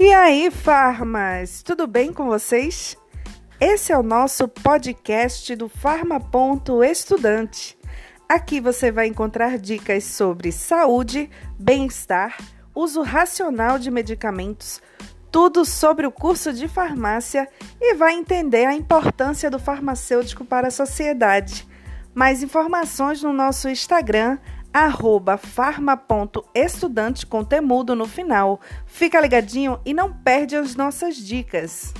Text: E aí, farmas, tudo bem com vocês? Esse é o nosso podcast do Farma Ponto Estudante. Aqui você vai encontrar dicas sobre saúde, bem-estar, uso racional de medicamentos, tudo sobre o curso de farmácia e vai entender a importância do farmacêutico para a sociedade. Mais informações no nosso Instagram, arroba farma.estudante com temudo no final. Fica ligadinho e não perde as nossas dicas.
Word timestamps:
E 0.00 0.12
aí, 0.12 0.48
farmas, 0.48 1.60
tudo 1.60 1.84
bem 1.88 2.12
com 2.12 2.26
vocês? 2.26 2.96
Esse 3.60 3.92
é 3.92 3.98
o 3.98 4.02
nosso 4.02 4.46
podcast 4.46 5.56
do 5.56 5.68
Farma 5.68 6.20
Ponto 6.20 6.84
Estudante. 6.84 7.76
Aqui 8.28 8.60
você 8.60 8.92
vai 8.92 9.08
encontrar 9.08 9.58
dicas 9.58 10.04
sobre 10.04 10.52
saúde, 10.52 11.28
bem-estar, 11.58 12.36
uso 12.72 13.02
racional 13.02 13.76
de 13.76 13.90
medicamentos, 13.90 14.80
tudo 15.32 15.64
sobre 15.64 16.06
o 16.06 16.12
curso 16.12 16.52
de 16.52 16.68
farmácia 16.68 17.48
e 17.80 17.94
vai 17.94 18.14
entender 18.14 18.66
a 18.66 18.74
importância 18.76 19.50
do 19.50 19.58
farmacêutico 19.58 20.44
para 20.44 20.68
a 20.68 20.70
sociedade. 20.70 21.66
Mais 22.14 22.40
informações 22.40 23.20
no 23.20 23.32
nosso 23.32 23.68
Instagram, 23.68 24.38
arroba 24.84 25.36
farma.estudante 25.36 27.26
com 27.26 27.44
temudo 27.44 27.94
no 27.94 28.06
final. 28.06 28.60
Fica 28.86 29.20
ligadinho 29.20 29.80
e 29.84 29.92
não 29.92 30.12
perde 30.12 30.56
as 30.56 30.74
nossas 30.76 31.16
dicas. 31.16 31.92